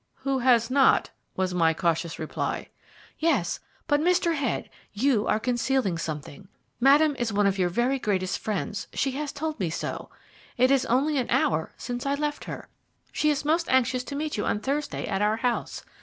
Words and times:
"Who 0.21 0.39
has 0.39 0.71
not?" 0.71 1.11
was 1.35 1.53
my 1.53 1.75
cautious 1.75 2.17
reply. 2.17 2.69
"Yes, 3.19 3.59
but, 3.85 3.99
Mr. 4.01 4.33
Head, 4.33 4.67
you 4.93 5.27
are 5.27 5.39
concealing 5.39 5.99
something. 5.99 6.47
Madame 6.79 7.15
is 7.17 7.31
one 7.31 7.45
of 7.45 7.59
your 7.59 7.69
very 7.69 7.99
greatest 7.99 8.39
friends: 8.39 8.87
she 8.95 9.11
has 9.11 9.31
told 9.31 9.59
me 9.59 9.69
so. 9.69 10.09
It 10.57 10.71
is 10.71 10.87
only 10.87 11.19
an 11.19 11.29
hour 11.29 11.73
since 11.77 12.07
I 12.07 12.15
left 12.15 12.45
her. 12.45 12.67
She 13.11 13.29
is 13.29 13.45
most 13.45 13.69
anxious 13.69 14.03
to 14.05 14.15
meet 14.15 14.37
you 14.37 14.45
on 14.47 14.59
Thursday 14.59 15.05
at 15.05 15.21
our 15.21 15.37
house. 15.37 15.83